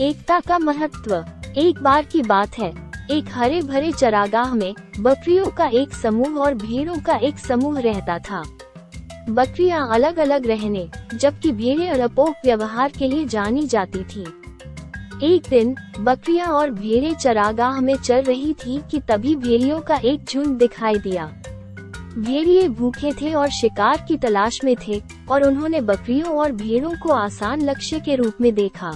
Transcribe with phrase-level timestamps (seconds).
[0.00, 1.14] एकता का महत्व,
[1.58, 2.68] एक बार की बात है।
[3.10, 8.18] एक हरे भरे चरागाह में, बकरियों का एक समूह और भेड़ों का एक समूह रहता
[8.18, 8.42] था।
[9.28, 14.22] बकरियाँ अलग अलग रहने, जबकि भेड़ें अड़पोक व्यवहार के लिए जानी जाती थी।
[15.34, 20.24] एक दिन, बकरियाँ और भेड़ें चरागाह में चल रही थी कि तभी भेड़ियों का एक
[20.24, 21.26] झुंड दिखाई दिया।
[22.18, 27.12] भेड़िए भूखे थे और शिकार की तलाश में थे, और उन्होंने बकरियों और भेड़ों को
[27.12, 28.92] आसान लक्ष्य के रूप में देखा।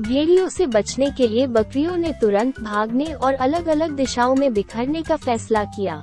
[0.00, 5.02] भेड़ियों से बचने के लिए बकरियों ने तुरंत भागने और अलग अलग दिशाओं में बिखरने
[5.02, 6.02] का फैसला किया।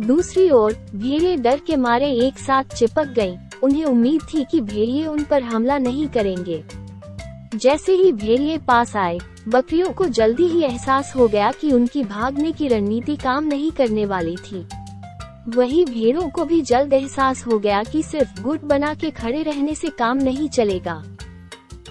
[0.00, 5.06] दूसरी ओर, भेड़िए डर के मारे एक साथ चिपक गईं। उन्हें उम्मीद थी कि भेड़िए
[5.06, 6.64] उन पर हमला नहीं करेंगे।
[7.54, 9.18] जैसे ही भेड़िए पास आए,
[9.48, 14.06] बकरियों को जल्दी ही एहसास हो गया कि उनकी भागने की रणनीति काम नहीं करने
[14.06, 14.66] वाली थी।
[15.48, 19.74] वही भेड़ों को भी जल्द एहसास हो गया कि सिर्फ़ गुट बना के खड़े रहने
[19.74, 21.04] से काम नहीं चलेगा।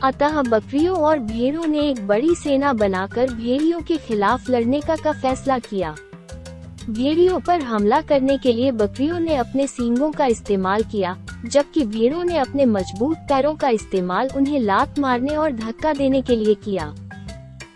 [0.04, 5.12] अतः बकरियों और भेड़ों ने एक बड़ी सेना बनाकर भेड़ियों के खिलाफ लड़ने का का
[5.12, 5.96] फैसला किया।
[6.90, 12.24] भेड़ियों पर हमला करने के लिए बकरियों ने अपने सींगों का इस्तेमाल किया, जबकि भेड़ों
[12.24, 16.96] ने अपने मज़बूत पैरों का इस्तेमाल उन्हें लात मारने और धक्का देने के लिए किया।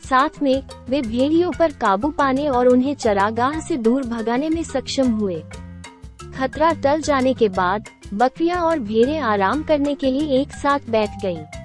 [0.10, 5.12] साथ में, वे भेड़ियों पर काबू पाने और उन्हें चरागाह से दूर भगाने में सक्षम
[5.12, 5.44] हुए।
[6.38, 11.10] खतरा टल जाने के बाद, बकरियाँ और भेड़ें आराम करने के लिए एक साथ बैठ
[11.22, 11.61] गईं।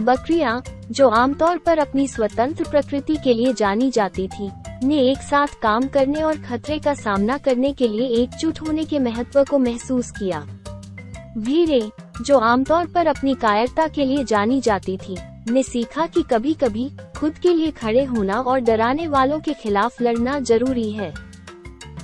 [0.00, 4.50] बकरियाँ, जो आमतौर पर अपनी स्वतंत्र प्रकृति के लिए जानी जाती थी
[4.84, 8.98] ने एक साथ काम करने और खतरे का सामना करने के लिए एकजुट होने के
[8.98, 10.40] महत्व को महसूस किया।
[11.38, 11.80] भीड़े
[12.22, 15.16] जो आमतौर पर अपनी कायरता के लिए जानी जाती थी
[15.50, 20.02] ने सीखा कि कभी कभी खुद के लिए खड़े होना और डराने वालों के खिलाफ
[20.02, 21.12] लड़ना ज़रूरी है।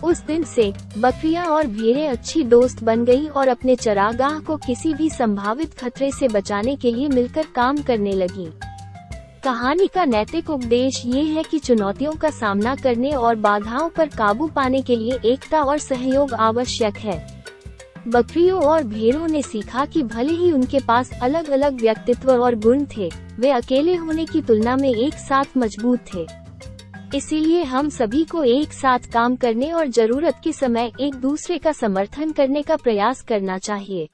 [0.04, 4.94] उस दिन से, बकरियाँ और भेड़ें अच्छी दोस्त बन गई और अपने चरागाह को किसी
[4.94, 8.50] भी संभावित खतरे से बचाने के लिए मिलकर काम करने लगी।
[9.44, 14.46] कहानी का नैतिक उपदेश ये है कि चुनौतियों का सामना करने और बाधाओं पर काबू
[14.46, 17.44] पाने के लिए एकता और सहयोग आवश्यक है।
[18.08, 22.84] बकरियों और भेड़ों ने सीखा कि भले ही उनके पास अलग अलग व्यक्तित्व और गुण
[22.96, 26.26] थे, वे अकेले होने की तुलना में एक साथ मज़बूत थे।
[27.14, 31.72] इसीलिए हम सभी को एक साथ काम करने और ज़रूरत के समय एक दूसरे का
[31.72, 34.08] समर्थन करने का प्रयास करना चाहिए।